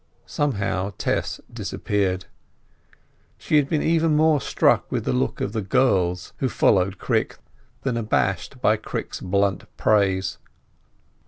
Somehow 0.25 0.93
Tess 0.97 1.39
disappeared. 1.53 2.25
She 3.37 3.57
had 3.57 3.69
been 3.69 3.83
even 3.83 4.15
more 4.15 4.41
struck 4.41 4.91
with 4.91 5.05
the 5.05 5.13
look 5.13 5.41
of 5.41 5.51
the 5.53 5.61
girls 5.61 6.33
who 6.37 6.49
followed 6.49 6.97
Crick 6.97 7.37
than 7.83 7.95
abashed 7.97 8.59
by 8.61 8.77
Crick's 8.77 9.19
blunt 9.21 9.65
praise. 9.77 10.39